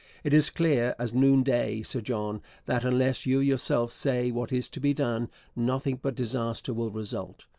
[0.23, 4.67] It is clear as noon day, Sir John, that unless you yourself say what is
[4.69, 7.45] to be done, nothing but disaster will result.